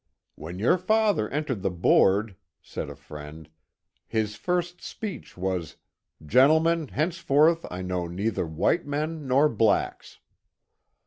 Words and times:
"When 0.35 0.57
your 0.57 0.79
father 0.79 1.29
entered 1.29 1.61
the 1.61 1.69
board," 1.69 2.35
said 2.63 2.89
a 2.89 2.95
friend, 2.95 3.47
^'his 4.11 4.35
first 4.35 4.81
speech 4.81 5.37
was, 5.37 5.75
^ 6.23 6.27
Gentlemen, 6.27 6.87
henceforth 6.87 7.67
I 7.69 7.83
know 7.83 8.07
neither 8.07 8.47
white 8.47 8.87
men 8.87 9.27
nor 9.27 9.47
blacks.' 9.47 10.17